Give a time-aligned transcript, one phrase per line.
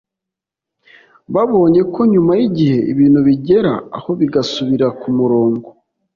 [1.33, 5.67] babonye ko nyuma y’igihe ibintu bigera aho bigasubira ku murongo